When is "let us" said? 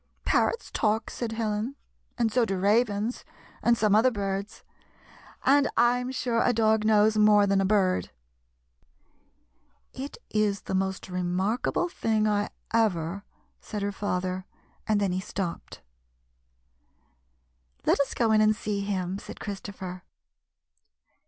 17.85-18.15